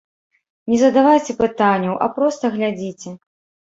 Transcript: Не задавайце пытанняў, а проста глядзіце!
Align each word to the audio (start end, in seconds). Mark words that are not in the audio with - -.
Не 0.73 0.79
задавайце 0.85 1.37
пытанняў, 1.43 1.97
а 2.09 2.11
проста 2.19 2.55
глядзіце! 2.61 3.19